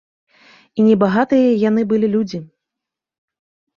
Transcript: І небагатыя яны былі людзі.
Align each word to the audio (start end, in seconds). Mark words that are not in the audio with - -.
І 0.77 0.85
небагатыя 0.87 1.49
яны 1.69 1.81
былі 1.91 2.07
людзі. 2.17 2.39